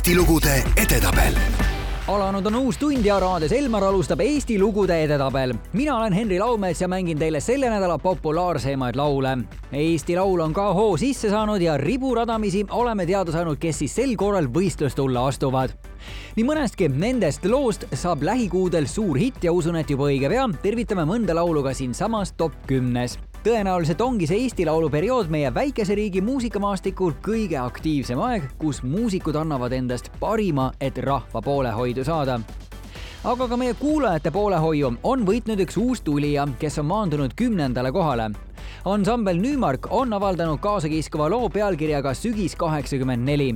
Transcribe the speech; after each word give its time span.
Eesti 0.00 0.14
lugude 0.16 0.54
edetabel 0.80 1.34
alanud 2.08 2.46
on 2.48 2.54
uus 2.56 2.78
tund 2.80 3.04
ja 3.04 3.18
raadios 3.20 3.52
Elmar 3.52 3.84
alustab 3.84 4.22
Eesti 4.24 4.56
lugude 4.58 4.96
edetabel. 5.04 5.52
mina 5.72 5.96
olen 5.96 6.12
Henri 6.12 6.38
Laumets 6.38 6.80
ja 6.80 6.88
mängin 6.88 7.18
teile 7.18 7.40
selle 7.40 7.68
nädala 7.70 7.98
populaarsemaid 7.98 8.96
laule. 8.96 9.38
Eesti 9.72 10.16
Laul 10.16 10.40
on 10.40 10.56
ka 10.56 10.72
hoo 10.74 10.96
sisse 10.96 11.30
saanud 11.30 11.60
ja 11.60 11.76
riburadamisi 11.76 12.66
oleme 12.70 13.06
teada 13.06 13.32
saanud, 13.32 13.60
kes 13.60 13.78
siis 13.78 13.94
sel 13.94 14.16
korral 14.16 14.48
võistlustulla 14.48 15.26
astuvad. 15.28 15.76
nii 16.36 16.48
mõnestki 16.48 16.88
nendest 16.88 17.44
loost 17.44 17.84
saab 17.92 18.22
lähikuudel 18.22 18.88
suur 18.88 19.18
hitt 19.20 19.44
ja 19.44 19.52
usun, 19.52 19.76
et 19.76 19.90
juba 19.90 20.08
õige 20.08 20.32
pea 20.32 20.48
tervitame 20.62 21.04
mõnda 21.04 21.36
laulu 21.36 21.62
ka 21.62 21.74
siinsamas 21.74 22.32
top 22.32 22.56
kümnes 22.66 23.18
tõenäoliselt 23.44 24.00
ongi 24.04 24.26
see 24.28 24.44
Eesti 24.44 24.66
Laulu 24.68 24.90
periood 24.92 25.30
meie 25.32 25.48
väikese 25.54 25.94
riigi 25.96 26.20
muusikamaastikul 26.24 27.14
kõige 27.24 27.56
aktiivsem 27.60 28.20
aeg, 28.20 28.50
kus 28.60 28.82
muusikud 28.84 29.36
annavad 29.40 29.72
endast 29.72 30.10
parima, 30.20 30.70
et 30.80 30.98
rahva 30.98 31.42
poolehoidu 31.44 32.04
saada 32.04 32.40
aga 33.24 33.48
ka 33.48 33.56
meie 33.60 33.74
kuulajate 33.76 34.30
poolehoiu 34.32 34.94
on 35.04 35.24
võitnud 35.28 35.60
üks 35.60 35.76
uus 35.80 36.00
tulija, 36.04 36.46
kes 36.60 36.78
on 36.80 36.86
maandunud 36.88 37.34
kümnendale 37.36 37.92
kohale. 37.92 38.30
ansambel 38.84 39.36
Nüümark 39.36 39.88
on 39.90 40.12
avaldanud 40.12 40.60
kaasakiskuva 40.60 41.28
loo 41.30 41.48
pealkirjaga 41.48 42.14
Sügis 42.14 42.56
kaheksakümmend 42.56 43.24
neli 43.24 43.54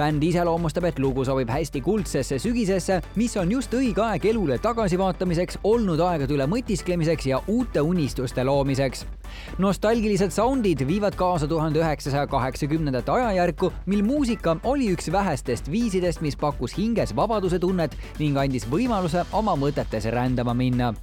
bänd 0.00 0.24
iseloomustab, 0.24 0.86
et 0.88 0.98
lugu 1.02 1.24
sobib 1.28 1.50
hästi 1.52 1.82
kuldsesse 1.84 2.38
sügisesse, 2.40 3.00
mis 3.20 3.36
on 3.40 3.52
just 3.52 3.74
õige 3.76 4.00
aeg 4.04 4.24
elule 4.32 4.56
tagasivaatamiseks, 4.62 5.60
olnud 5.68 6.00
aegade 6.06 6.36
üle 6.36 6.46
mõtisklemiseks 6.48 7.28
ja 7.28 7.42
uute 7.52 7.84
unistuste 7.84 8.44
loomiseks. 8.44 9.04
nostalgilised 9.58 10.32
soundid 10.34 10.82
viivad 10.86 11.14
kaasa 11.14 11.46
tuhande 11.48 11.78
üheksasaja 11.78 12.26
kaheksakümnendate 12.26 13.12
ajajärku, 13.12 13.72
mil 13.86 14.02
muusika 14.04 14.56
oli 14.64 14.90
üks 14.94 15.12
vähestest 15.12 15.70
viisidest, 15.70 16.20
mis 16.20 16.36
pakkus 16.36 16.76
hinges 16.78 17.14
vabaduse 17.16 17.58
tunnet 17.58 17.96
ning 18.18 18.38
andis 18.38 18.66
võimaluse 18.70 19.26
oma 19.32 19.56
mõtetes 19.56 20.10
rändama 20.10 20.54
minna 20.54 20.94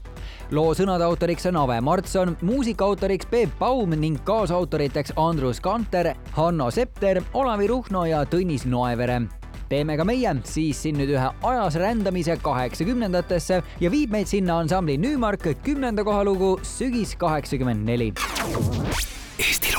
loo 0.52 0.76
sõnade 0.78 1.06
autoriks 1.08 1.48
on 1.50 1.60
Ave 1.64 1.80
Martson, 1.82 2.36
muusika 2.42 2.86
autoriks 2.86 3.30
Peep 3.30 3.58
Baum 3.60 3.96
ning 3.98 4.20
kaasautoriteks 4.28 5.16
Andrus 5.18 5.60
Kanter, 5.64 6.14
Hanno 6.38 6.72
Septer, 6.72 7.22
Olavi 7.34 7.68
Ruhno 7.68 8.06
ja 8.10 8.24
Tõnis 8.30 8.68
Noevere 8.68 9.22
teeme 9.70 9.98
ka 10.00 10.06
meie 10.08 10.32
siis 10.48 10.80
siin 10.84 10.98
nüüd 11.00 11.12
ühe 11.16 11.30
ajas 11.50 11.78
rändamise 11.82 12.38
kaheksakümnendatesse 12.44 13.62
ja 13.84 13.92
viib 13.92 14.14
meid 14.16 14.30
sinna 14.32 14.62
ansambli 14.64 14.98
Nüümark 15.02 15.50
kümnenda 15.66 16.06
koha 16.08 16.24
lugu 16.28 16.56
Sügis 16.64 17.16
kaheksakümmend 17.20 17.86
neli. 17.88 18.14
Eesti 19.38 19.77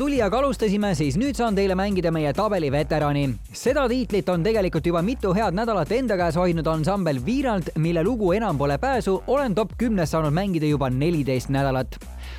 tulijaga 0.00 0.38
alustasime, 0.38 0.94
siis 0.96 1.18
nüüd 1.20 1.36
saan 1.36 1.52
teile 1.52 1.74
mängida 1.76 2.08
meie 2.14 2.30
tabeli 2.32 2.70
veterani. 2.72 3.26
seda 3.52 3.82
tiitlit 3.88 4.28
on 4.32 4.42
tegelikult 4.42 4.86
juba 4.86 5.02
mitu 5.04 5.34
head 5.36 5.52
nädalat 5.52 5.92
enda 5.92 6.16
käes 6.16 6.38
hoidnud 6.40 6.66
ansambel 6.72 7.20
Viiralt, 7.26 7.68
mille 7.76 8.04
lugu 8.04 8.32
Enam 8.32 8.58
pole 8.58 8.78
pääsu 8.78 9.22
olen 9.26 9.54
top 9.54 9.76
kümnes 9.78 10.10
saanud 10.10 10.32
mängida 10.32 10.66
juba 10.66 10.90
neliteist 10.90 11.48
nädalat. 11.48 11.98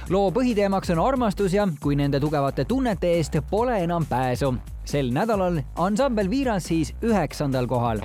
loo 0.10 0.32
põhiteemaks 0.32 0.92
on 0.92 1.00
armastus 1.08 1.54
ja 1.54 1.68
kui 1.82 1.96
nende 1.96 2.20
tugevate 2.20 2.66
tunnete 2.66 3.14
eest 3.14 3.38
pole 3.50 3.84
enam 3.84 4.06
pääsu. 4.10 4.56
sel 4.86 5.14
nädalal 5.14 5.62
ansambel 5.76 6.30
Viiralt 6.30 6.64
siis 6.64 6.96
üheksandal 7.04 7.68
kohal 7.68 8.02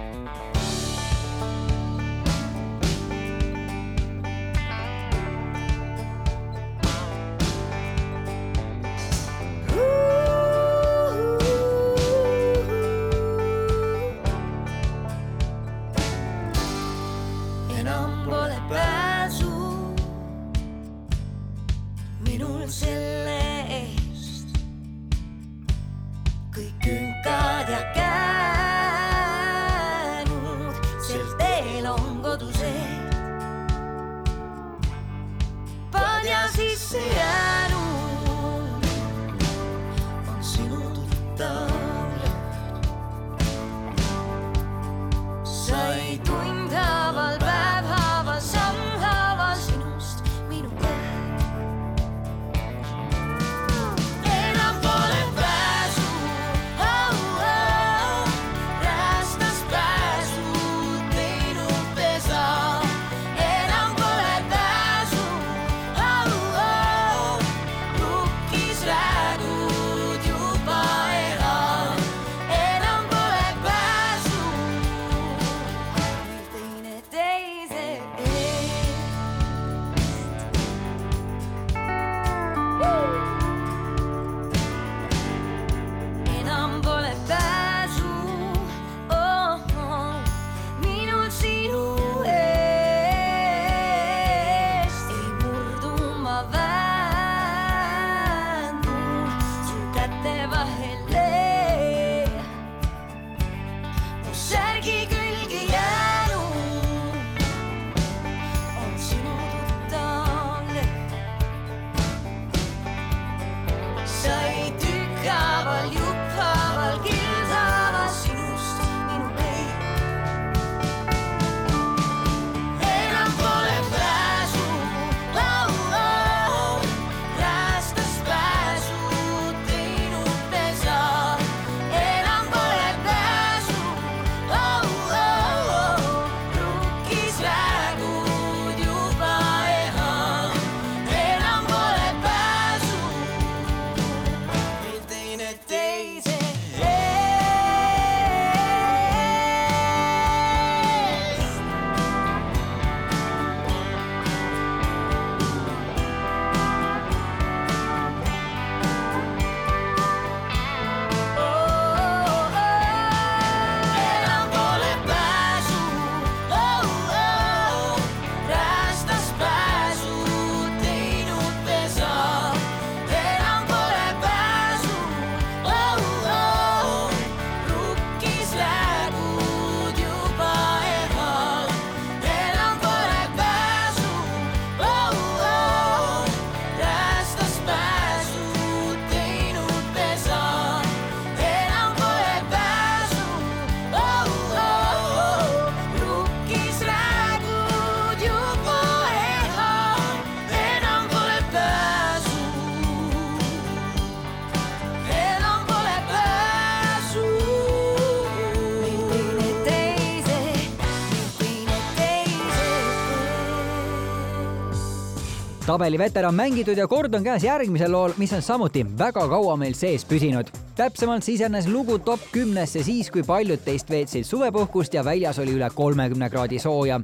tabeli 215.67 215.99
veteran 215.99 216.35
mängitud 216.35 216.79
ja 216.79 216.87
kord 216.87 217.15
on 217.15 217.25
käes 217.25 217.43
järgmisel 217.43 217.91
lool, 217.93 218.13
mis 218.21 218.33
on 218.37 218.43
samuti 218.43 218.85
väga 218.99 219.25
kaua 219.29 219.57
meil 219.59 219.75
sees 219.75 220.05
püsinud. 220.07 220.47
täpsemalt 220.77 221.25
sisenes 221.25 221.67
lugu 221.67 221.99
top 221.99 222.21
kümnesse 222.33 222.83
siis, 222.83 223.11
kui 223.11 223.23
paljud 223.27 223.65
teist 223.65 223.91
veetsid 223.91 224.25
suvepuhkust 224.25 224.95
ja 224.95 225.05
väljas 225.05 225.39
oli 225.39 225.57
üle 225.59 225.71
kolmekümne 225.75 226.31
kraadi 226.31 226.59
sooja 226.59 227.01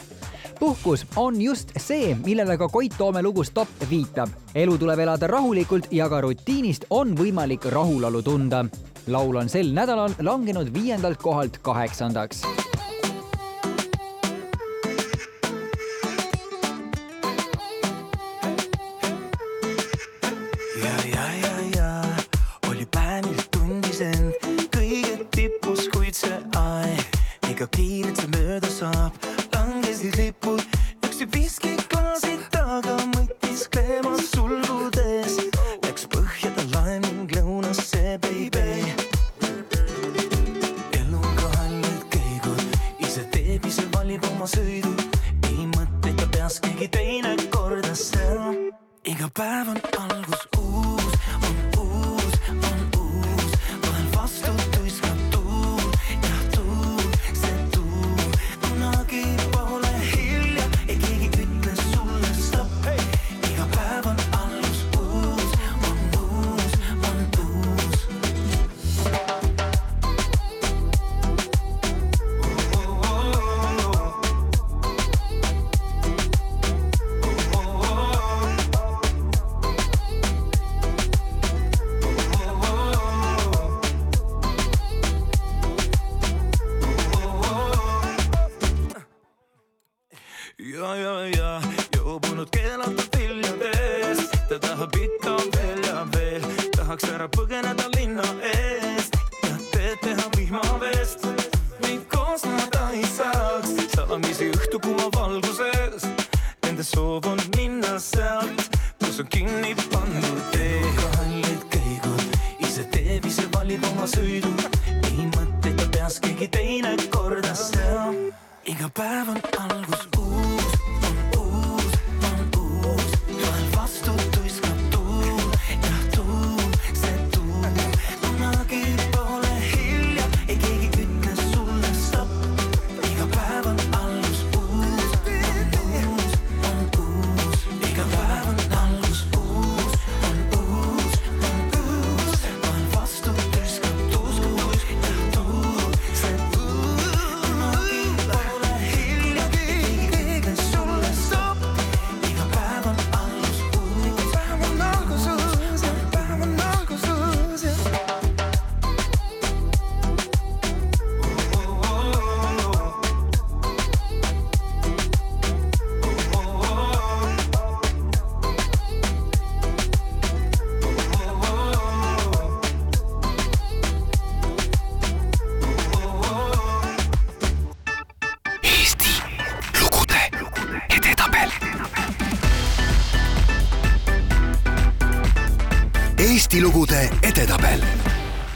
puhkus 0.61 1.07
on 1.17 1.43
just 1.43 1.73
see, 1.77 2.15
millele 2.25 2.57
ka 2.59 2.69
Koit 2.69 2.95
Toome 2.99 3.23
lugus 3.23 3.51
Top 3.51 3.69
viitab. 3.91 4.31
elu 4.55 4.79
tuleb 4.79 4.99
elada 4.99 5.27
rahulikult 5.27 5.91
ja 5.91 6.09
ka 6.09 6.21
rutiinist 6.21 6.87
on 6.91 7.17
võimalik 7.19 7.67
rahulolu 7.67 8.23
tunda. 8.23 8.65
laul 9.07 9.37
on 9.37 9.49
sel 9.49 9.73
nädalal 9.75 10.15
langenud 10.21 10.75
viiendalt 10.75 11.19
kohalt 11.19 11.59
kaheksandaks 11.63 12.47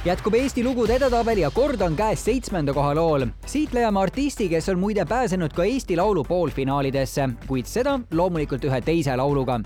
jätkub 0.06 0.34
Eesti 0.38 0.62
lugude 0.64 0.94
edetabel 1.00 1.40
ja 1.42 1.48
kord 1.50 1.80
on 1.82 1.96
käes 1.98 2.24
seitsmenda 2.24 2.70
koha 2.74 2.92
lool. 2.94 3.24
siit 3.46 3.72
leiame 3.74 3.98
artisti, 4.00 4.48
kes 4.48 4.68
on 4.68 4.78
muide 4.78 5.04
pääsenud 5.04 5.50
ka 5.52 5.64
Eesti 5.64 5.96
Laulu 5.96 6.22
poolfinaalidesse, 6.24 7.28
kuid 7.46 7.66
seda 7.66 7.96
loomulikult 8.14 8.64
ühe 8.64 8.80
teise 8.80 9.16
lauluga. 9.16 9.60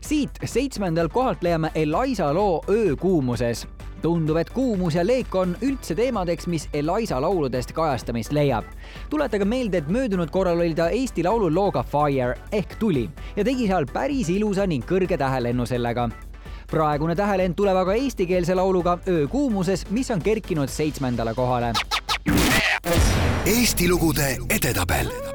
siit 0.00 0.30
seitsmendal 0.44 1.08
kohalt 1.08 1.42
leiame 1.42 1.70
Elisa 1.74 2.34
loo 2.34 2.60
Öö 2.68 2.96
kuumuses. 2.96 3.66
tundub, 4.02 4.36
et 4.36 4.50
kuumus 4.50 4.94
ja 4.94 5.06
leek 5.06 5.34
on 5.34 5.56
üldse 5.62 5.94
teemadeks, 5.94 6.46
mis 6.46 6.68
Elisa 6.72 7.20
lauludest 7.20 7.72
kajastamist 7.72 8.32
leiab. 8.32 8.64
tuletage 9.10 9.44
meelde, 9.44 9.78
et 9.78 9.88
möödunud 9.88 10.30
korral 10.30 10.58
oli 10.58 10.74
ta 10.74 10.88
Eesti 10.88 11.24
Laulu 11.24 11.54
looga 11.54 11.82
Fire 11.82 12.34
ehk 12.52 12.76
Tuli 12.78 13.10
ja 13.36 13.44
tegi 13.44 13.66
seal 13.66 13.86
päris 13.86 14.28
ilusa 14.28 14.66
ning 14.66 14.84
kõrge 14.84 15.16
tähelennu 15.16 15.66
sellega 15.66 16.10
praegune 16.70 17.16
tähelend 17.16 17.56
tuleb 17.56 17.76
aga 17.76 17.94
eestikeelse 17.94 18.54
lauluga 18.54 18.98
Öökuumuses, 19.08 19.86
mis 19.90 20.10
on 20.10 20.22
kerkinud 20.22 20.68
seitsmendale 20.68 21.34
kohale. 21.34 21.72
Eesti 23.46 23.88
lugude 23.88 24.36
edetabel 24.50 25.27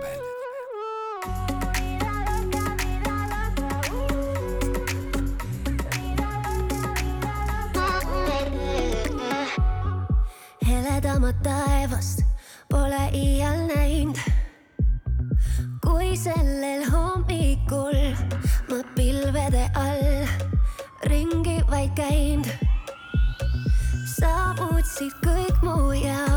kõik 25.24 25.58
muu 25.64 25.92
jääb. 25.98 26.33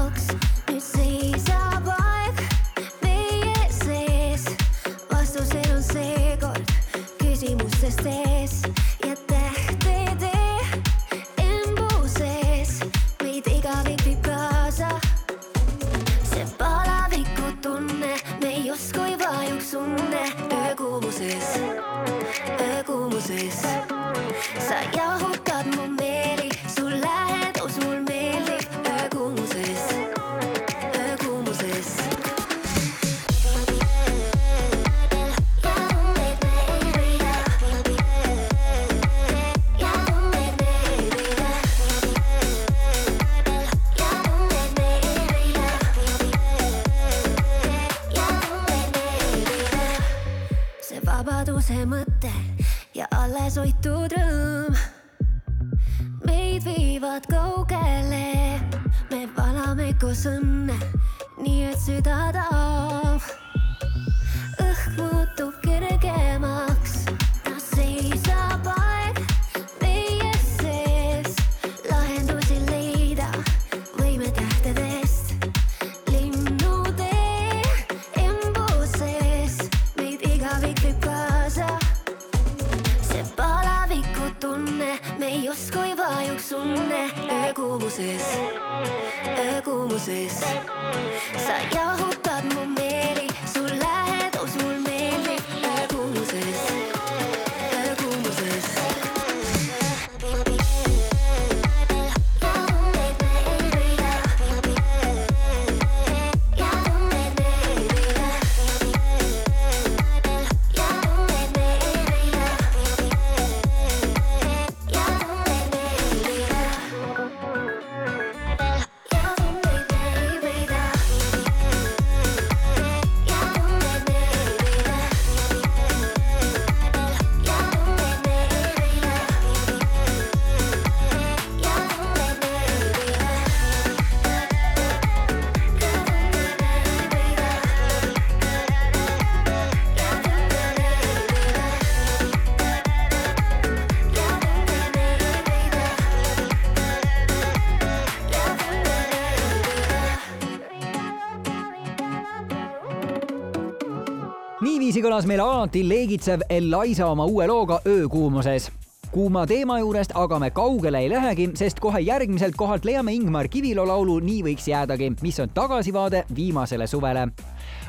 kõlas 155.16 155.28
meil 155.30 155.40
alati 155.40 155.80
leegitsev 155.80 156.42
Eliza 156.52 157.06
oma 157.08 157.24
uue 157.24 157.46
looga 157.48 157.78
Öökuumuses 157.88 158.66
kuuma 159.08 159.46
teema 159.48 159.78
juurest 159.80 160.10
aga 160.12 160.36
me 160.42 160.50
kaugele 160.52 160.98
ei 161.00 161.08
lähegi, 161.08 161.46
sest 161.56 161.78
kohe 161.80 162.02
järgmiselt 162.04 162.52
kohalt 162.58 162.84
leiame 162.84 163.14
Ingmar 163.16 163.48
Kivilo 163.48 163.86
laulu 163.88 164.18
Nii 164.20 164.42
võiks 164.44 164.66
jäädagi, 164.68 165.14
mis 165.24 165.38
on 165.40 165.54
tagasivaade 165.56 166.26
viimasele 166.36 166.86
suvele. 166.86 167.28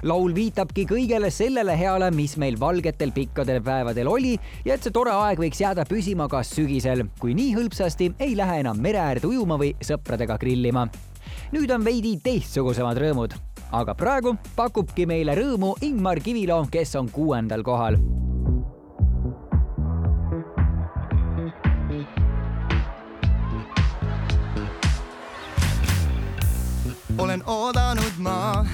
laul 0.03 0.35
viitabki 0.35 0.85
kõigele 0.87 1.29
sellele 1.29 1.75
heale, 1.75 2.11
mis 2.11 2.37
meil 2.37 2.55
valgetel 2.59 3.11
pikkadel 3.11 3.59
päevadel 3.61 4.07
oli 4.07 4.37
ja 4.65 4.75
et 4.75 4.83
see 4.83 4.95
tore 4.95 5.11
aeg 5.11 5.41
võiks 5.43 5.59
jääda 5.59 5.83
püsima 5.89 6.29
ka 6.31 6.43
sügisel, 6.47 7.09
kui 7.19 7.33
nii 7.33 7.57
hõlpsasti 7.57 8.13
ei 8.19 8.37
lähe 8.37 8.61
enam 8.63 8.79
mere 8.79 9.03
äärde 9.03 9.27
ujuma 9.27 9.59
või 9.59 9.73
sõpradega 9.81 10.39
grillima 10.39 10.87
nüüd 11.51 11.75
on 11.75 11.83
veidi 11.83 12.15
teistsugusemad 12.23 13.03
rõõmud 13.03 13.35
aga 13.71 13.95
praegu 13.95 14.37
pakubki 14.55 15.05
meile 15.05 15.35
rõõmu 15.35 15.75
Ingmar 15.81 16.19
Kivilo, 16.23 16.63
kes 16.71 16.95
on 16.95 17.11
kuuendal 17.11 17.63
kohal 17.63 17.99
olen 27.17 27.43
oodanud 27.45 28.17
ma 28.17 28.65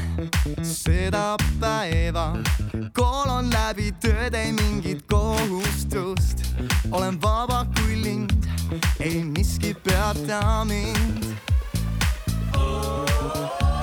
seda 0.62 1.36
päeva. 1.60 2.34
kool 2.94 3.30
on 3.30 3.50
läbi, 3.54 3.92
tööd 4.02 4.34
ei 4.34 4.52
mingit 4.52 5.06
kohustust. 5.08 6.44
olen 6.92 7.22
vaba 7.22 7.66
kui 7.76 8.04
lind, 8.04 8.46
ei 9.00 9.24
miski 9.24 9.74
peata 9.74 10.66
mind. 10.66 11.24
miski 12.54 13.83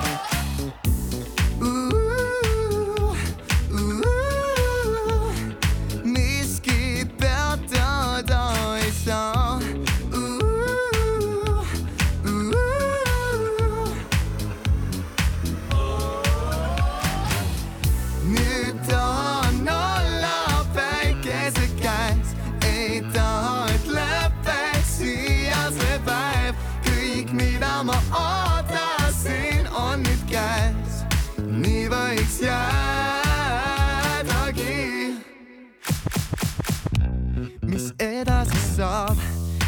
saab, 38.81 39.19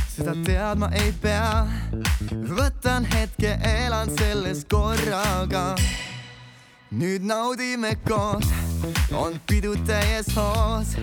seda 0.09 0.33
teadma 0.45 0.87
ei 0.97 1.11
pea. 1.21 1.67
võtan 2.57 3.05
hetke, 3.13 3.51
elan 3.61 4.09
selles 4.17 4.63
korraga 4.69 5.75
nüüd 6.97 7.25
naudime 7.29 7.93
koos, 8.07 8.49
on 9.13 9.37
pidu 9.49 9.75
täies 9.85 10.33
hoos 10.37 10.97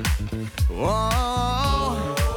oh.. 0.74 2.02
miski 2.10 2.29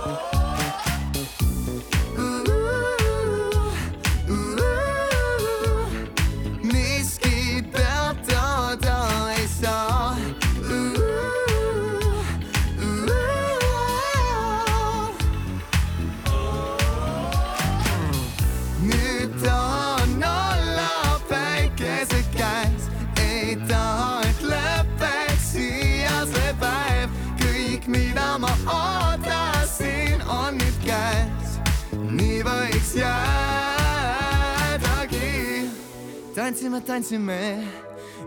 tantsime, 36.44 36.82
tantsime, 36.84 37.64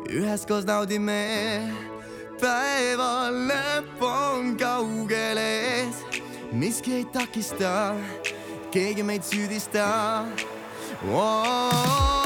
üheskoos 0.08 0.64
naudime. 0.64 1.20
päeva 2.40 3.28
lõpp 3.28 4.00
on 4.08 4.54
kaugel 4.60 5.40
ees, 5.40 6.00
miski 6.52 6.94
ei 7.00 7.06
takista, 7.12 7.92
keegi 8.72 9.04
meid 9.04 9.24
süüdista 9.24 9.88
oh.. 11.12 12.25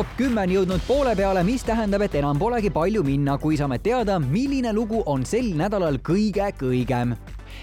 top 0.00 0.12
kümme 0.16 0.40
on 0.46 0.52
jõudnud 0.54 0.84
poole 0.86 1.10
peale, 1.12 1.42
mis 1.44 1.60
tähendab, 1.66 2.00
et 2.06 2.14
enam 2.16 2.38
polegi 2.40 2.70
palju 2.72 3.02
minna, 3.04 3.34
kui 3.38 3.58
saame 3.60 3.76
teada, 3.84 4.14
milline 4.22 4.70
lugu 4.72 5.02
on 5.12 5.26
sel 5.28 5.50
nädalal 5.58 5.98
kõige 6.00 6.46
kõigem. 6.56 7.12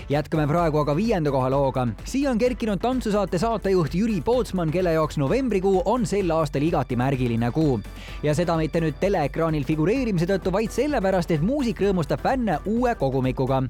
jätkame 0.09 0.45
praegu 0.47 0.77
aga 0.77 0.93
viienda 0.95 1.31
koha 1.31 1.49
looga. 1.49 1.87
siia 2.05 2.29
on 2.29 2.37
kerkinud 2.37 2.81
tantsusaate 2.81 3.39
saatejuht 3.41 3.95
Jüri 3.95 4.21
Pootsman, 4.21 4.69
kelle 4.71 4.93
jaoks 4.93 5.17
novembrikuu 5.17 5.81
on 5.85 6.05
sel 6.05 6.29
aastal 6.31 6.61
igati 6.61 6.95
märgiline 6.95 7.51
kuu. 7.51 7.79
ja 8.23 8.35
seda 8.35 8.57
mitte 8.57 8.81
nüüd 8.81 8.99
teleekraanil 8.99 9.63
figureerimise 9.63 10.25
tõttu, 10.25 10.51
vaid 10.51 10.69
sellepärast, 10.71 11.31
et 11.31 11.41
muusik 11.41 11.81
rõõmustab 11.81 12.21
fänne 12.21 12.59
uue 12.65 12.95
kogumikuga. 12.95 13.63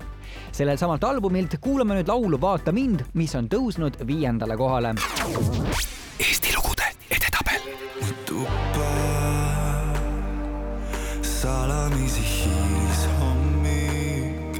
sellelt 0.51 0.79
samalt 0.79 1.03
albumilt 1.03 1.55
kuulame 1.61 2.01
nüüd 2.01 2.07
laulu 2.07 2.41
Vaata 2.41 2.71
mind, 2.71 3.05
mis 3.13 3.35
on 3.35 3.47
tõusnud 3.47 4.03
viiendale 4.07 4.57
kohale. 4.57 4.95
Eesti 6.19 6.56
salamisi 11.47 12.23
hiilis 12.33 13.03
hommik, 13.19 14.55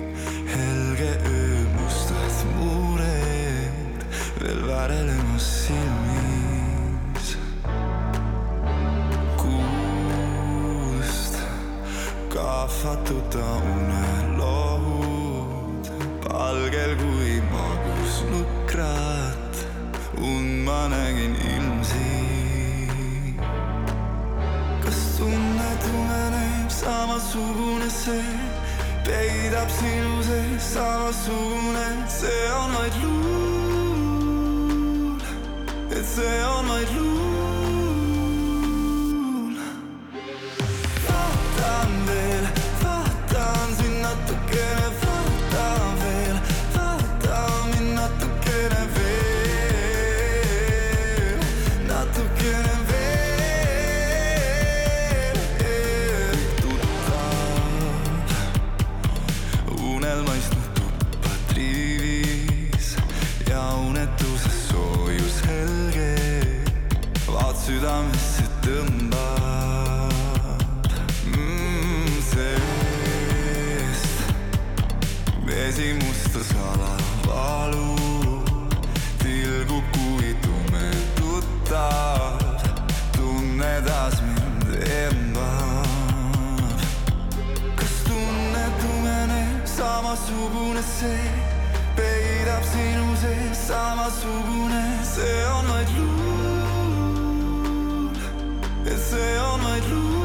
helge 0.54 1.12
öö 1.36 1.62
mustad 1.76 2.38
muured 2.56 4.00
veel 4.42 4.62
värelemas 4.68 5.48
silmis. 5.64 7.28
kuust 9.42 11.36
kahvatud 12.36 13.26
ta 13.36 13.50
unelohud, 13.76 14.66
palgel 16.24 16.94
kui 17.04 17.36
magus 17.52 18.16
nukrat, 18.32 19.56
und 20.32 20.50
ma 20.66 20.82
nägin 20.88 21.34
uneneb 27.18 27.24
samasugune 27.24 27.90
see, 27.90 28.24
peidab 29.04 29.70
sinu 29.70 30.24
sees 30.24 30.64
samasugune, 30.74 32.08
see 32.08 32.52
on 32.52 32.72
vaid 32.72 32.94
luul, 33.04 34.42
et 35.92 36.06
see 36.06 36.44
on 36.44 36.66
vaid 36.68 36.90
luul. 36.96 37.17
Tõmbab 68.68 70.12
mm, 71.32 72.16
seest 72.32 74.12
vesi 75.48 75.90
musta 76.02 76.42
salavalu 76.50 77.94
tilgub 79.22 79.86
kui 79.96 80.34
tume 80.44 80.90
tuttav 81.20 82.44
tunne 83.16 83.74
taas 83.88 84.18
mind 84.28 84.68
embab 85.00 86.78
kas 87.80 87.96
tunne 88.10 88.66
tumeneb 88.84 89.64
samasugune 89.78 90.84
see 90.92 91.26
peidab 92.02 92.64
sinu 92.76 93.08
sees 93.24 93.58
samasugune 93.72 94.86
see 95.16 95.42
on 95.56 95.66
vaid 95.74 95.90
luul 95.98 96.17
et 99.08 99.16
see 99.16 99.38
on 99.38 99.60
vaid 99.60 100.17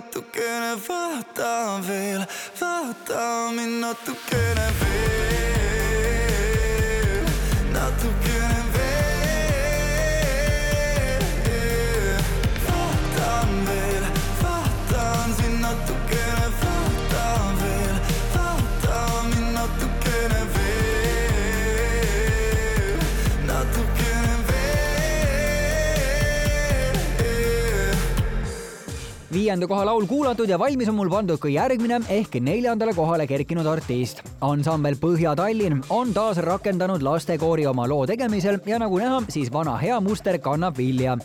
vaatan 0.00 0.22
sind 0.22 0.24
natukene, 0.24 0.76
vaatan 0.86 1.84
veel, 1.84 2.24
vaatan 2.58 3.54
mind 3.54 3.80
natukene 3.80 4.68
veel, 4.78 5.59
viienda 29.40 29.66
koha 29.66 29.86
laul 29.88 30.04
kuulatud 30.06 30.50
ja 30.52 30.58
valmis 30.60 30.88
on 30.90 30.96
mul 30.98 31.08
pandud 31.08 31.40
ka 31.40 31.48
järgmine 31.48 32.00
ehk 32.12 32.34
neljandale 32.44 32.92
kohale 32.92 33.24
kerkinud 33.30 33.66
artist. 33.66 34.20
ansambel 34.44 34.98
Põhja-Tallinn 35.00 35.80
on 35.96 36.12
taas 36.12 36.40
rakendanud 36.44 37.00
lastekoori 37.02 37.64
oma 37.70 37.86
loo 37.88 38.04
tegemisel 38.06 38.58
ja 38.66 38.78
nagu 38.82 38.98
näha, 39.00 39.22
siis 39.32 39.52
vana 39.52 39.78
hea 39.80 40.00
muster 40.00 40.38
kannab 40.38 40.76
vilja. 40.76 41.16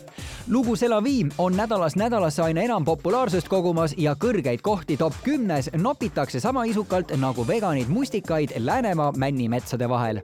lugu 0.48 0.76
C'est 0.76 0.88
la 0.88 1.02
vie 1.04 1.28
on 1.38 1.56
nädalast 1.56 1.96
nädalasse 1.96 2.42
aina 2.42 2.62
enam 2.62 2.84
populaarsust 2.84 3.48
kogumas 3.48 3.94
ja 3.98 4.14
kõrgeid 4.14 4.62
kohti 4.62 4.96
top 4.96 5.12
kümnes 5.24 5.70
nopitakse 5.74 6.40
sama 6.40 6.64
isukalt 6.64 7.12
nagu 7.16 7.46
veganid 7.46 7.88
mustikaid 7.88 8.56
Läänemaa 8.56 9.12
männimetsade 9.12 9.88
vahel 9.88 10.20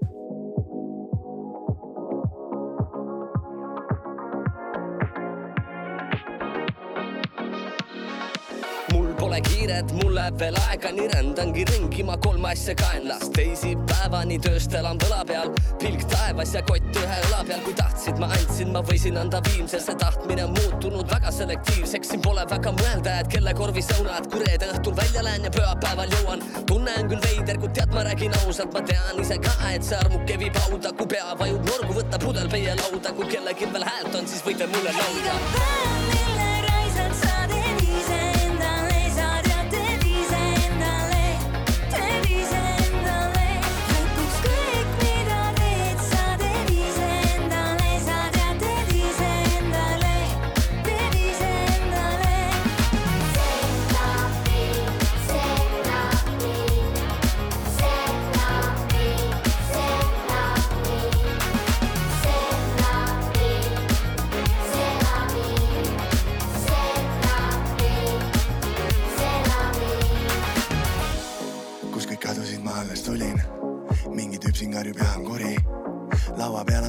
pole 9.32 9.40
kiiret, 9.48 9.92
mul 9.96 10.12
läheb 10.12 10.34
veel 10.36 10.56
aega, 10.60 10.90
nii 10.92 11.06
rändangi 11.08 11.62
ringi, 11.70 12.02
ma 12.04 12.18
kolme 12.20 12.50
asja 12.50 12.74
kaen. 12.76 13.06
Las 13.08 13.30
teisipäevani 13.32 14.36
tööst 14.44 14.74
elan 14.76 14.98
põla 15.00 15.22
peal, 15.24 15.48
pilk 15.80 16.02
taevas 16.10 16.52
ja 16.52 16.60
kott 16.68 16.98
ühe 17.00 17.20
õla 17.28 17.38
peal, 17.48 17.62
kui 17.64 17.72
tahtsid, 17.78 18.18
ma 18.20 18.28
andsin, 18.36 18.74
ma 18.74 18.82
võisin 18.84 19.16
anda 19.16 19.40
viimsesse 19.46 19.94
tahtmine 20.02 20.44
on 20.44 20.52
muutunud 20.58 21.08
väga 21.08 21.32
selektiivseks, 21.32 22.12
siin 22.12 22.24
pole 22.26 22.44
väga 22.50 22.74
mõelda, 22.76 23.14
et 23.22 23.30
kelle 23.32 23.54
korvis 23.56 23.88
õunad, 23.96 24.28
kui 24.32 24.42
reede 24.44 24.68
õhtul 24.74 24.98
välja 25.00 25.24
lähen 25.24 25.48
ja 25.48 25.54
pühapäeval 25.56 26.12
jõuan. 26.18 26.44
tunne 26.68 26.98
on 27.00 27.08
küll 27.14 27.24
veider, 27.24 27.62
kuid 27.62 27.72
tead, 27.78 27.94
ma 27.96 28.04
räägin 28.10 28.36
ausalt, 28.42 28.76
ma 28.76 28.84
tean 28.92 29.22
ise 29.24 29.40
ka, 29.40 29.54
et 29.70 29.86
see 29.86 29.96
armuke 30.02 30.36
viib 30.44 30.60
hauda, 30.66 30.92
kui 30.98 31.08
pea 31.14 31.32
vajub 31.40 31.72
nurgu, 31.72 31.96
võta 32.02 32.20
pudel 32.20 32.52
peie 32.52 32.76
lauda, 32.84 33.16
kui 33.16 33.32
kellelgi 33.32 33.72
veel 33.72 33.88
häält 33.88 34.20
on, 34.20 34.28
siis 34.28 34.44
võite 34.44 34.68
mulle 34.76 34.92
iga 34.92 35.08
laulda. 35.08 35.60
päev, 35.62 36.10
mille 36.10 36.31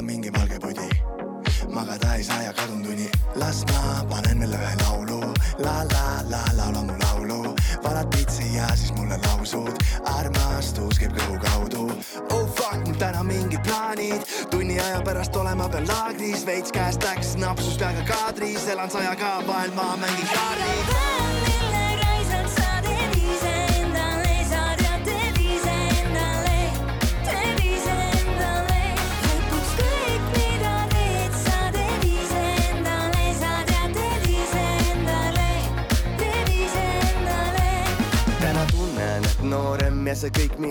on 0.04 0.10
mingi 0.12 0.30
valge 0.32 0.58
pudi. 0.58 0.88
magada 1.68 2.14
ei 2.14 2.24
saa 2.24 2.42
ja 2.42 2.52
kadun 2.52 2.82
tuni. 2.82 3.08
las 3.34 3.64
ma 3.70 4.04
panen 4.10 4.40
veel 4.40 4.54
ühe 4.58 4.74
laulu. 4.82 5.20
la 5.58 5.76
la 5.92 6.04
la 6.32 6.42
laula 6.58 6.82
mu 6.88 6.94
laulu. 7.04 7.54
valad 7.84 8.08
pitsi 8.16 8.54
ja 8.56 8.66
siis 8.76 8.92
mulle 8.96 9.18
lausud. 9.26 9.72
armastus 10.16 10.98
käib 10.98 11.16
kõhu 11.18 11.38
kaudu. 11.46 11.84
oh 12.30 12.46
fuck, 12.56 12.84
mul 12.86 12.98
täna 12.98 13.22
mingid 13.22 13.62
plaanid. 13.68 14.20
tunni 14.50 14.80
aja 14.80 15.00
pärast 15.02 15.36
olema 15.36 15.68
peal 15.68 15.88
laagris. 15.88 16.46
veits 16.46 16.72
käest 16.72 17.04
läks, 17.04 17.36
napsus 17.36 17.78
peaga 17.78 18.04
kaadris. 18.12 18.68
elan 18.68 18.90
sajaga 18.90 19.40
vahel, 19.46 19.72
ma 19.80 19.96
mängin 19.96 20.28
kaardi. 20.36 21.83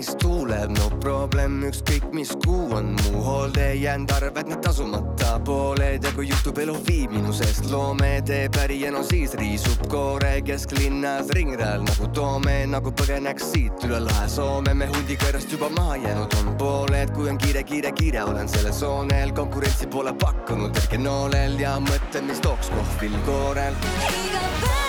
Mis 0.04 0.16
tuuleb, 0.20 0.72
no 0.76 0.88
probleem 1.00 1.62
ükskõik 1.64 2.10
mis 2.12 2.28
kuu 2.44 2.66
on. 2.76 2.90
Mu 3.06 3.22
hoolde 3.24 3.70
jäänud 3.78 4.10
arved 4.12 4.50
need 4.50 4.60
tasumata 4.64 5.38
pooled. 5.46 6.04
Ja 6.04 6.12
kui 6.12 6.28
juhtub 6.28 6.58
elu 6.60 6.74
viib 6.84 7.14
minu 7.14 7.32
seest 7.32 7.70
loome 7.72 8.18
teeb 8.28 8.58
äri 8.60 8.82
ja 8.82 8.92
no 8.92 9.00
siis 9.06 9.32
riisub 9.40 9.86
koore 9.92 10.34
kesklinnas 10.44 11.32
ringrajal 11.38 11.86
nagu 11.88 12.10
toome. 12.16 12.58
Nagu 12.74 12.92
põgeneks 13.00 13.48
siit 13.54 13.88
üle 13.88 14.02
lahe 14.04 14.28
Soome. 14.28 14.76
Me 14.76 14.90
hundi 14.92 15.16
kõrvast 15.24 15.56
juba 15.56 15.72
maha 15.78 15.96
jäänud 16.04 16.38
on 16.42 16.54
pooled, 16.60 17.16
kui 17.16 17.32
on 17.32 17.40
kiire, 17.40 17.64
kiire, 17.64 17.96
kiire, 17.96 18.24
olen 18.28 18.50
selles 18.50 18.84
hoonel 18.84 19.32
konkurentsi 19.32 19.88
pole 19.88 20.12
pakkunud 20.20 20.76
hetke 20.76 21.00
noolel. 21.00 21.56
Ja 21.60 21.78
mõtlen, 21.80 22.28
mis 22.28 22.44
tooks 22.44 22.72
kohvil 22.76 23.16
koorel. 23.24 23.84
Iga 24.12 24.48
päev, 24.60 24.83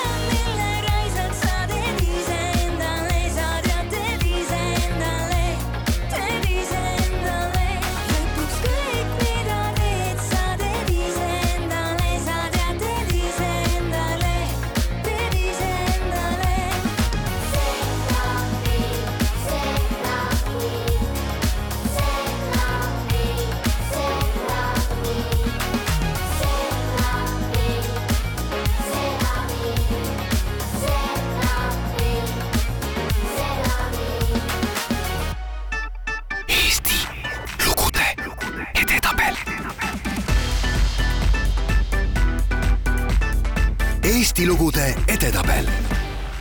edetabel 44.35 45.65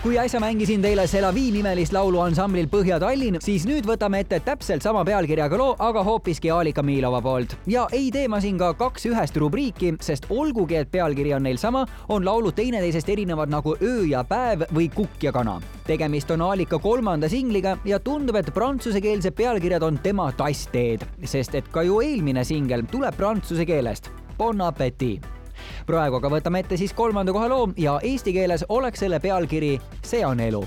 kui 0.03 0.19
äsja 0.19 0.41
mängisin 0.41 0.83
teile 0.83 1.07
Selavi 1.07 1.51
nimelist 1.55 1.93
laulu 1.95 2.19
ansamblil 2.21 2.67
Põhja-Tallinn, 2.69 3.39
siis 3.41 3.63
nüüd 3.65 3.87
võtame 3.87 4.19
ette 4.21 4.41
täpselt 4.43 4.83
sama 4.83 5.05
pealkirjaga 5.07 5.57
loo, 5.57 5.77
aga 5.79 6.03
hoopiski 6.05 6.51
Alika 6.51 6.83
Miilova 6.83 7.23
poolt. 7.23 7.55
ja 7.67 7.87
ei 7.93 8.11
tee 8.11 8.27
ma 8.29 8.41
siin 8.43 8.59
ka 8.59 8.73
kaks 8.75 9.07
ühest 9.07 9.39
rubriiki, 9.39 9.95
sest 10.01 10.27
olgugi, 10.29 10.77
et 10.77 10.91
pealkiri 10.91 11.33
on 11.35 11.47
neil 11.47 11.57
sama, 11.57 11.87
on 12.09 12.25
laulud 12.27 12.53
teineteisest 12.55 13.09
erinevad 13.09 13.49
nagu 13.49 13.77
Öö 13.81 14.03
ja 14.11 14.25
päev 14.25 14.67
või 14.75 14.91
Kukk 14.95 15.23
ja 15.23 15.33
kana. 15.33 15.61
tegemist 15.87 16.31
on 16.31 16.43
Alika 16.43 16.79
kolmanda 16.79 17.29
singliga 17.29 17.79
ja 17.85 17.99
tundub, 17.99 18.37
et 18.37 18.51
prantsusekeelsed 18.55 19.33
pealkirjad 19.39 19.83
on 19.83 19.99
tema 20.03 20.33
tassteed, 20.33 21.07
sest 21.25 21.55
et 21.55 21.71
ka 21.71 21.83
ju 21.83 22.03
eelmine 22.03 22.45
singel 22.45 22.83
tuleb 22.91 23.17
prantsuse 23.17 23.65
keelest. 23.65 24.11
Bon 24.37 24.61
appetit! 24.61 25.44
Praegu 25.87 26.21
aga 26.21 26.31
võtame 26.37 26.65
ette 26.65 26.77
siis 26.81 26.93
kolmanda 26.93 27.33
koha 27.33 27.49
loo 27.49 27.69
ja 27.77 27.99
eesti 28.03 28.33
keeles 28.33 28.65
oleks 28.69 29.05
selle 29.05 29.21
pealkiri 29.21 29.79
See 30.05 30.25
on 30.27 30.41
elu. 30.41 30.63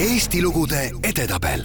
Eesti 0.00 0.42
lugude 0.42 0.90
edetabel 1.04 1.64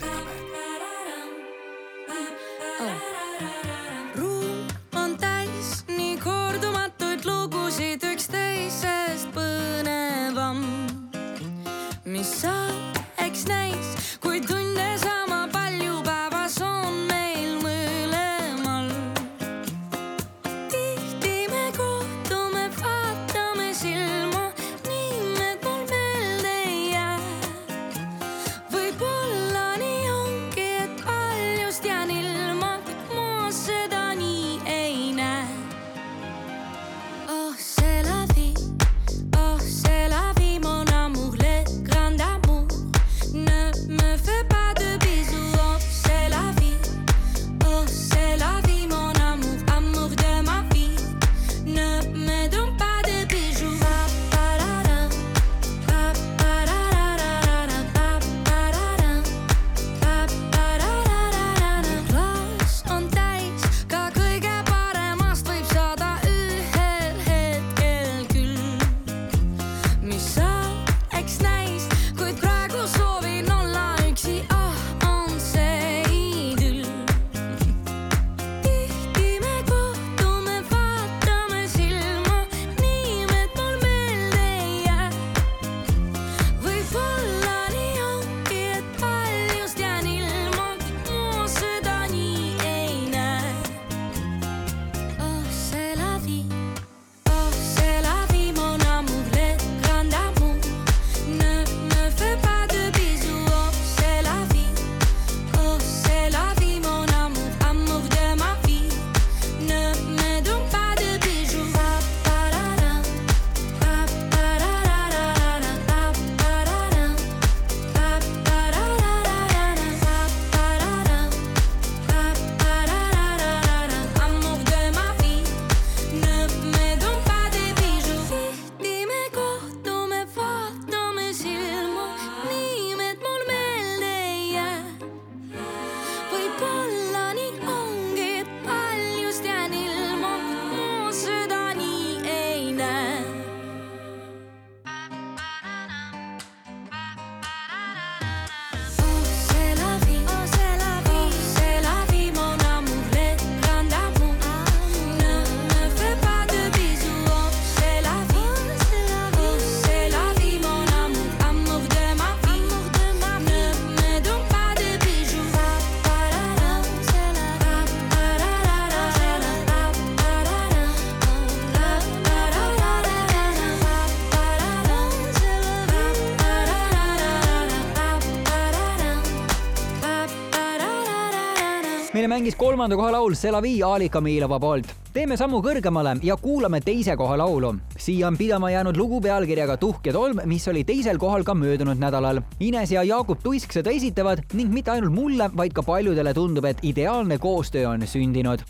meile 182.16 182.28
mängis 182.32 182.56
kolmanda 182.56 182.96
koha 182.96 183.12
laul 183.12 183.34
Selavi 183.36 183.84
Alika 183.84 184.22
Miilova 184.22 184.60
poolt. 184.60 184.88
teeme 185.14 185.36
sammu 185.38 185.60
kõrgemale 185.64 186.14
ja 186.24 186.38
kuulame 186.40 186.80
teise 186.82 187.16
koha 187.18 187.38
laulu. 187.38 187.74
siia 187.98 188.28
on 188.28 188.38
pidama 188.38 188.70
jäänud 188.72 188.98
lugu 188.98 189.20
pealkirjaga 189.22 189.76
Tuhk 189.78 190.06
ja 190.08 190.14
tolm, 190.14 190.40
mis 190.46 190.68
oli 190.68 190.84
teisel 190.84 191.18
kohal 191.18 191.44
ka 191.44 191.54
möödunud 191.54 192.00
nädalal. 192.00 192.40
Ines 192.60 192.92
ja 192.92 193.04
Jaagup 193.04 193.44
Tuisk 193.44 193.72
seda 193.72 193.92
esitavad 193.92 194.40
ning 194.54 194.72
mitte 194.74 194.92
ainult 194.92 195.14
mulle, 195.14 195.50
vaid 195.58 195.74
ka 195.74 195.84
paljudele 195.84 196.34
tundub, 196.34 196.66
et 196.66 196.80
ideaalne 196.84 197.38
koostöö 197.38 197.90
on 197.90 198.08
sündinud. 198.08 198.64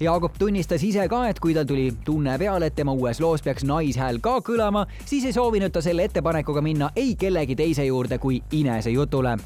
Jaagup 0.00 0.38
tunnistas 0.38 0.82
ise 0.82 1.08
ka, 1.08 1.28
et 1.28 1.40
kui 1.40 1.54
tal 1.54 1.64
tuli 1.68 1.92
tunne 2.04 2.38
peale, 2.38 2.66
et 2.66 2.74
tema 2.74 2.92
uues 2.92 3.20
loos 3.20 3.42
peaks 3.42 3.64
naishääl 3.64 4.22
ka 4.24 4.38
kõlama, 4.40 4.86
siis 5.04 5.24
ei 5.24 5.36
soovinud 5.36 5.72
ta 5.72 5.84
selle 5.84 6.08
ettepanekuga 6.08 6.62
minna 6.62 6.90
ei 6.96 7.14
kellegi 7.14 7.56
teise 7.56 7.84
juurde 7.84 8.18
kui 8.18 8.40
Inese 8.52 8.90
jutule 8.90 9.36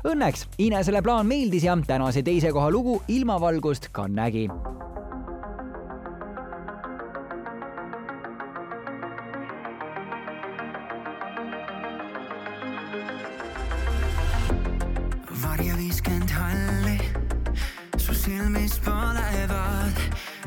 Õnneks 0.00 0.46
Inesele 0.56 1.02
plaan 1.04 1.26
meeldis 1.28 1.66
ja 1.66 1.74
tänase 1.86 2.22
teise 2.24 2.52
koha 2.56 2.70
lugu 2.72 3.02
ilmavalgust 3.08 3.90
ka 3.92 4.06
nägi. 4.08 4.48
varja 15.42 15.76
viiskümmend 15.76 16.30
halli, 16.30 16.96
su 17.96 18.14
silmis 18.14 18.78
polevad 18.84 20.00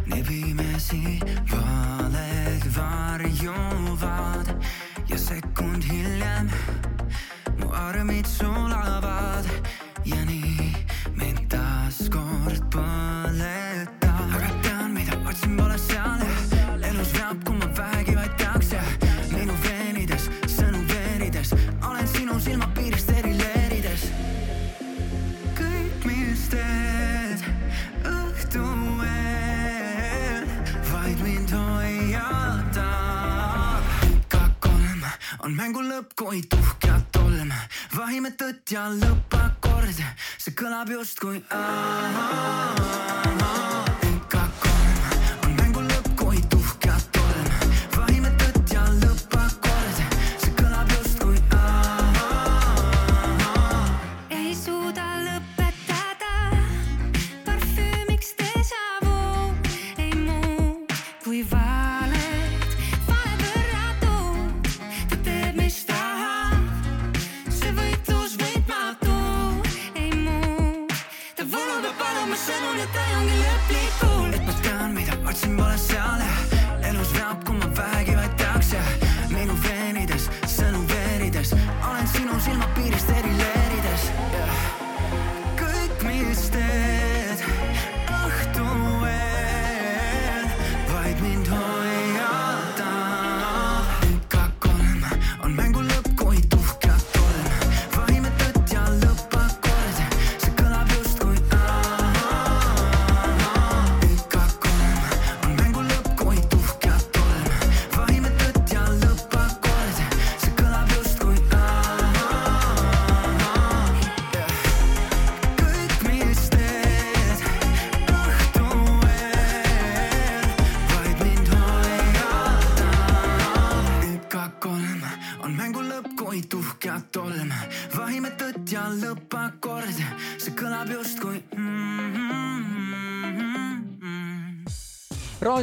nii 0.05 0.23
pimesi 0.27 1.19
valed 1.51 2.67
varjuvad 2.77 4.53
ja 5.09 5.17
sekund 5.17 5.85
hiljem 5.89 6.49
mu 7.59 7.67
armid 7.73 8.25
sulavad 8.25 9.45
ja 10.05 10.25
nii 10.25 10.75
mind 11.15 11.41
taas 11.49 12.09
kord 12.13 12.63
põletab. 12.73 14.29
aga 14.35 14.49
tean, 14.63 14.93
mida 14.93 15.17
otsin, 15.29 15.57
pole 15.57 15.77
seal 15.77 16.21
ja 16.25 16.29
elus 16.89 17.13
veab, 17.17 17.43
kui 17.45 17.55
ma 17.57 17.67
vähegi 17.77 18.15
vaid 18.17 18.33
teaks 18.41 18.71
ja 18.73 18.83
minu 19.31 19.55
veenides, 19.65 20.29
sõnu 20.55 20.79
veerides, 20.89 21.53
olen 21.89 22.07
sinu 22.15 22.39
silmapiirist 22.39 23.09
eri 23.17 23.33
leerides 23.37 24.03
kõik, 25.59 26.07
mis 26.09 26.47
teed 26.53 27.39
õhtu 28.09 28.63
veel, 29.01 30.45
vaid 30.91 31.19
mind 31.27 31.49
hoiatab. 31.59 32.81
ka 34.27 34.43
kolm 34.59 35.01
lõpp 35.93 36.09
kui 36.17 36.41
tuhk 36.49 36.87
ja 36.87 36.92
ja 38.73 38.87
lõppakord, 38.89 39.99
see 40.41 40.55
kõlab 40.57 40.89
justkui 40.95 41.43
ikka 41.43 43.22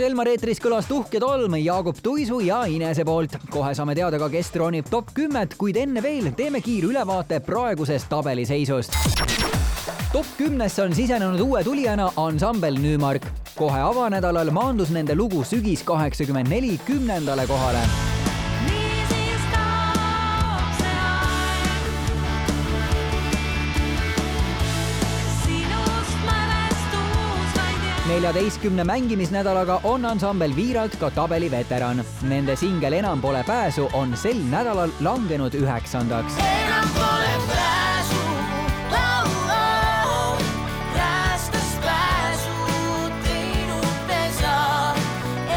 Raadio 0.01 0.15
Elmar 0.15 0.29
eetris 0.33 0.57
kõlas 0.65 0.87
Tuhk 0.89 1.13
ja 1.13 1.21
tolm 1.21 1.53
Jaagup 1.61 1.99
Tuisu 2.01 2.39
ja 2.41 2.63
Inese 2.65 3.05
poolt. 3.05 3.35
kohe 3.53 3.75
saame 3.77 3.93
teada 3.93 4.17
ka, 4.17 4.31
kes 4.33 4.49
tronib 4.49 4.87
top 4.89 5.11
kümmet, 5.13 5.59
kuid 5.61 5.77
enne 5.77 6.01
veel 6.01 6.31
teeme 6.33 6.63
kiirülevaate 6.65 7.43
praegusest 7.45 8.09
tabeliseisust 8.09 8.97
top 10.15 10.31
kümnesse 10.39 10.81
on 10.87 10.97
sisenenud 10.97 11.41
uue 11.45 11.61
tulijana 11.65 12.09
ansambel 12.17 12.81
Nüümark. 12.81 13.27
kohe 13.59 13.81
avanädalal 13.81 14.51
maandus 14.51 14.89
nende 14.89 15.15
lugu 15.15 15.45
Sügis 15.45 15.85
kaheksakümmend 15.85 16.49
neli 16.49 16.79
kümnendale 16.87 17.45
kohale 17.47 17.85
neljateistkümne 28.11 28.85
mängimisnädalaga 28.85 29.81
on 29.85 30.05
ansambel 30.05 30.57
Viiralt 30.57 30.97
ka 30.99 31.11
tabeli 31.15 31.51
veteran. 31.51 32.03
Nende 32.27 32.57
singel 32.57 32.93
Enam 32.93 33.21
pole 33.23 33.45
pääsu 33.47 33.89
on 33.93 34.17
sel 34.17 34.41
nädalal 34.51 34.91
langenud 35.01 35.55
üheksandaks. 35.55 36.39
enam 36.39 36.89
pole 36.95 37.35
pääsu, 37.51 38.23
laulab, 38.91 40.43
päästes 40.95 41.71
pääsu 41.85 42.57
teinud 43.23 43.87
pesa. 44.09 44.57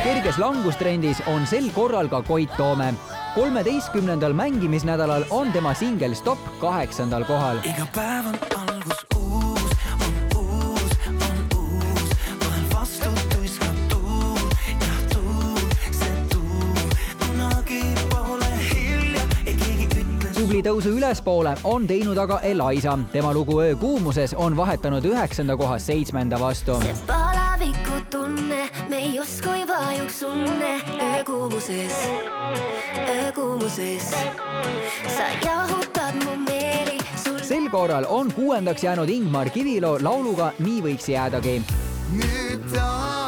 kerges 0.04 0.38
langustrendis 0.38 1.24
on 1.28 1.48
sel 1.48 1.72
korral 1.74 2.08
ka 2.08 2.22
Koit 2.22 2.58
Toome. 2.58 2.94
kolmeteistkümnendal 3.36 4.34
mängimisnädalal 4.34 5.26
on 5.30 5.52
tema 5.52 5.74
singel 5.74 6.13
Stopp 6.13 6.60
kaheksandal 6.60 7.26
kohal. 7.26 7.58
iga 7.63 7.88
päev 7.96 8.26
on 8.28 8.38
algus 8.60 9.12
tõusu 20.64 20.93
ülespoole 20.97 21.55
on 21.64 21.88
teinud 21.88 22.18
aga 22.18 22.39
Eliza. 22.41 22.97
tema 23.11 23.34
lugu 23.34 23.59
Öö 23.61 23.76
kuumuses 23.76 24.34
on 24.34 24.57
vahetanud 24.57 25.05
üheksanda 25.05 25.57
koha 25.57 25.80
seitsmenda 25.80 26.39
vastu. 26.39 26.82
see 26.82 26.95
palaviku 27.07 27.99
tunne, 28.09 28.70
me 28.89 29.05
justkui 29.05 29.68
vajuks 29.68 30.22
unne 30.24 30.82
öökuumuses, 31.01 31.93
öökuumuses. 33.07 34.11
sa 35.18 35.24
jahutad 35.45 36.16
mu 36.26 36.36
meeli, 36.47 36.97
sul 37.24 37.39
sel 37.39 37.70
korral 37.70 38.05
on 38.09 38.34
kuuendaks 38.34 38.84
jäänud 38.84 39.09
Ingmar 39.09 39.49
Kiviloo 39.49 39.97
lauluga 40.01 40.51
Nii 40.59 40.82
võiks 40.82 41.09
jäädagi 41.09 41.64
nüüd 42.14 42.61
tahan 42.74 43.22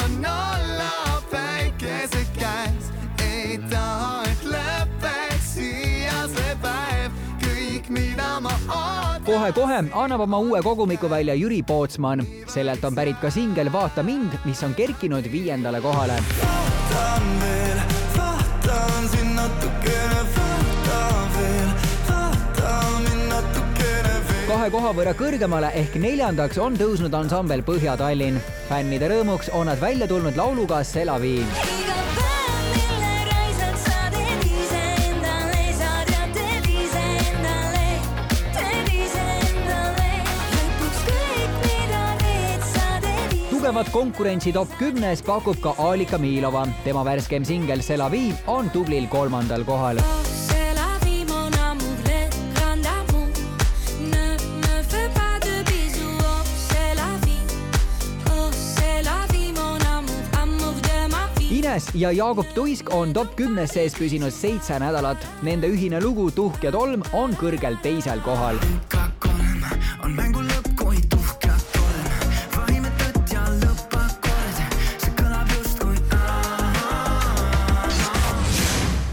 kohe-kohe 9.26 9.78
annab 10.02 10.22
oma 10.26 10.38
uue 10.38 10.62
kogumiku 10.62 11.10
välja 11.10 11.34
Jüri 11.34 11.64
Pootsman. 11.64 12.26
sellelt 12.48 12.84
on 12.86 12.96
pärit 12.96 13.20
ka 13.22 13.30
singel 13.30 13.72
Vaata 13.74 14.04
mind, 14.04 14.38
mis 14.46 14.64
on 14.64 14.76
kerkinud 14.76 15.32
viiendale 15.32 15.82
kohale. 15.82 16.20
vaatan 16.42 17.24
veel, 17.42 17.80
vaatan 18.18 19.10
sind 19.10 19.34
natukene, 19.36 20.22
vaata 20.36 21.02
veel, 21.38 21.72
vaata 22.10 22.76
mind 23.00 23.26
natukene 23.30 24.14
veel. 24.30 24.46
kahe 24.48 24.70
koha 24.70 24.94
võrra 25.00 25.16
kõrgemale 25.18 25.74
ehk 25.74 25.96
neljandaks 25.96 26.58
on 26.58 26.78
tõusnud 26.78 27.14
ansambel 27.22 27.66
Põhja-Tallinn. 27.66 28.40
fännide 28.70 29.10
rõõmuks 29.10 29.50
on 29.54 29.66
nad 29.66 29.82
välja 29.82 30.08
tulnud 30.08 30.38
lauluga 30.38 30.84
Selavi. 30.84 31.40
Tugevat 43.66 43.88
konkurentsi 43.90 44.52
top 44.54 44.70
kümnes 44.78 45.24
pakub 45.26 45.58
ka 45.62 45.74
Alika 45.78 46.18
Miilova. 46.18 46.68
tema 46.84 47.06
värskem 47.06 47.46
singel 47.46 47.82
Selavi 47.82 48.34
on 48.48 48.70
tublil 48.70 49.08
kolmandal 49.08 49.64
kohal. 49.64 49.98
Oh. 49.98 50.04
Oh. 50.04 50.26
Ines 61.50 61.90
ja 61.94 62.12
Jaagup 62.12 62.54
Tuisk 62.54 62.94
on 62.94 63.14
top 63.14 63.36
kümnes 63.36 63.74
sees 63.74 63.96
püsinud 63.96 64.32
seitse 64.32 64.80
nädalat. 64.80 65.28
Nende 65.42 65.68
ühine 65.68 66.04
lugu 66.04 66.32
Tuhk 66.32 66.64
ja 66.64 66.72
tolm 66.72 67.02
on 67.14 67.34
kõrgel 67.34 67.82
teisel 67.82 68.22
kohal. 68.22 68.62
ikka 68.76 69.10
kolm 69.20 69.66
on 70.04 70.12
mängu 70.12 70.45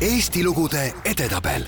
Eesti 0.02 0.40
lugude 0.42 0.80
edetabel 1.06 1.62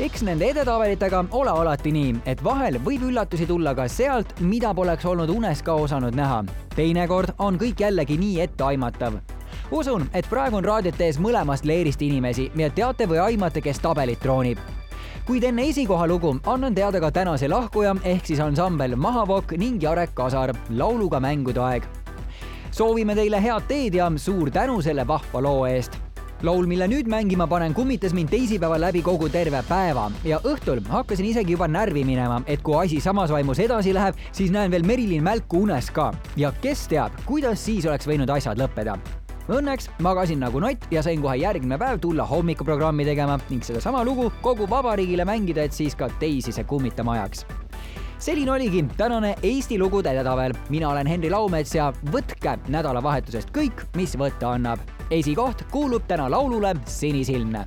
eks 0.00 0.22
nende 0.24 0.46
edetabelitega 0.48 1.18
ole 1.36 1.50
alati 1.52 1.90
nii, 1.92 2.12
et 2.26 2.40
vahel 2.44 2.78
võib 2.80 3.02
üllatusi 3.10 3.44
tulla 3.44 3.74
ka 3.76 3.84
sealt, 3.92 4.30
mida 4.40 4.70
poleks 4.72 5.04
olnud 5.04 5.28
unes 5.28 5.60
ka 5.62 5.74
osanud 5.76 6.16
näha. 6.16 6.38
teinekord 6.72 7.34
on 7.38 7.58
kõik 7.60 7.82
jällegi 7.84 8.16
nii 8.16 8.40
etteaimatav. 8.40 9.18
usun, 9.70 10.08
et 10.14 10.28
praegu 10.30 10.56
on 10.56 10.64
raadiote 10.64 11.04
ees 11.04 11.18
mõlemast 11.18 11.68
leerist 11.68 12.02
inimesi 12.02 12.50
ja 12.56 12.70
teate 12.70 13.06
või 13.06 13.20
aimate, 13.20 13.60
kes 13.60 13.80
tabelit 13.80 14.20
troonib 14.20 14.58
kuid 15.26 15.44
enne 15.44 15.68
esikoha 15.68 16.06
lugu 16.06 16.38
annan 16.46 16.74
teada 16.74 17.00
ka 17.00 17.10
tänase 17.10 17.48
lahkuja 17.48 17.96
ehk 18.04 18.26
siis 18.26 18.40
ansambel 18.40 18.96
Mahavokk 18.96 19.52
ning 19.58 19.82
Jarek 19.82 20.14
Kasar 20.14 20.54
lauluga 20.70 21.20
Mängude 21.20 21.60
aeg. 21.60 21.82
soovime 22.70 23.14
teile 23.14 23.42
head 23.42 23.68
teed 23.68 23.94
ja 23.94 24.10
suur 24.16 24.50
tänu 24.50 24.80
selle 24.82 25.06
vahva 25.06 25.42
loo 25.42 25.66
eest 25.66 26.11
laul, 26.42 26.66
mille 26.66 26.88
nüüd 26.90 27.08
mängima 27.10 27.46
panen, 27.46 27.74
kummitas 27.74 28.14
mind 28.16 28.30
teisipäeval 28.32 28.80
läbi 28.82 29.02
kogu 29.02 29.28
terve 29.32 29.62
päeva. 29.68 30.08
Ja 30.24 30.40
õhtul 30.44 30.82
hakkasin 30.88 31.28
isegi 31.30 31.56
juba 31.56 31.68
närvi 31.70 32.04
minema, 32.04 32.42
et 32.46 32.62
kui 32.62 32.76
asi 32.80 33.00
samas 33.00 33.30
vaimus 33.30 33.62
edasi 33.62 33.94
läheb, 33.94 34.18
siis 34.32 34.52
näen 34.54 34.70
veel 34.70 34.86
Merilin 34.86 35.22
Mälku 35.22 35.62
unes 35.66 35.90
ka. 35.94 36.12
Ja 36.36 36.52
kes 36.62 36.86
teab, 36.90 37.16
kuidas 37.26 37.64
siis 37.64 37.86
oleks 37.86 38.08
võinud 38.10 38.30
asjad 38.34 38.60
lõppeda. 38.60 38.98
Õnneks 39.52 39.88
magasin 40.02 40.38
nagu 40.38 40.60
nott 40.62 40.86
ja 40.94 41.02
sain 41.02 41.22
kohe 41.22 41.34
järgmine 41.40 41.78
päev 41.78 41.98
tulla 42.00 42.26
hommikuprogrammi 42.26 43.04
tegema 43.04 43.40
ning 43.50 43.66
sedasama 43.66 44.04
lugu 44.06 44.30
kogu 44.42 44.70
vabariigile 44.70 45.26
mängida, 45.26 45.66
et 45.66 45.74
siis 45.74 45.98
ka 45.98 46.10
teisi 46.22 46.54
see 46.54 46.64
kummitama 46.64 47.18
ajaks 47.18 47.46
selline 48.22 48.52
oligi 48.52 48.84
tänane 48.96 49.34
Eesti 49.42 49.78
lugude 49.78 50.10
edetabel. 50.10 50.52
mina 50.68 50.88
olen 50.88 51.06
Henri 51.06 51.30
Laumets 51.30 51.74
ja 51.74 51.92
võtke 52.12 52.54
nädalavahetusest 52.68 53.50
kõik, 53.50 53.82
mis 53.96 54.14
võtta 54.18 54.54
annab. 54.54 54.78
esikoht 55.10 55.66
kuulub 55.70 56.06
täna 56.06 56.30
laulule 56.30 56.76
Sinisilmne. 56.86 57.64